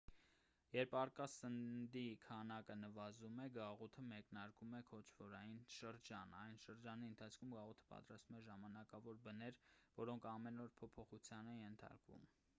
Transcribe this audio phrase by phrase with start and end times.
[0.75, 7.87] երբ առկա սննդի քանակը նվազում է գաղութը մեկնարկում է քոչվորային շրջան այս շրջանի ընթացքում գաղութը
[7.93, 9.59] պատրաստում է ժամանակավոր բներ
[10.01, 12.27] որոնք ամեն օր փոփոխության են ենթարկում